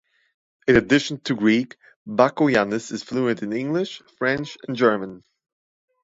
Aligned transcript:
In 0.67 0.77
addition 0.77 1.19
to 1.25 1.35
Greek, 1.35 1.77
Bakoyannis 2.07 2.91
is 2.91 3.03
fluent 3.03 3.43
in 3.43 3.53
English, 3.53 4.01
French 4.17 4.57
and 4.67 4.75
German. 4.75 5.23